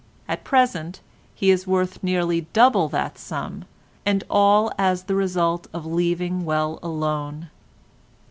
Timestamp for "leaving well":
5.85-6.79